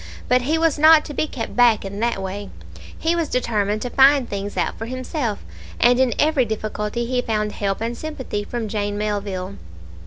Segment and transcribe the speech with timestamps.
[0.27, 2.49] But he was not to be kept back in that way;
[2.97, 5.45] he was determined to find things out for himself,
[5.79, 9.57] and in every difficulty he found help and sympathy from Jane Melville.